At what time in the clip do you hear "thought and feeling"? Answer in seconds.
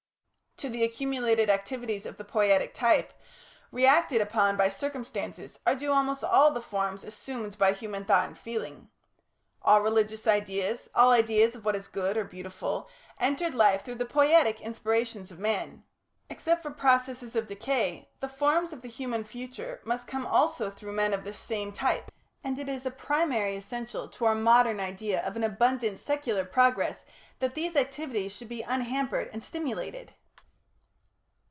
8.05-8.91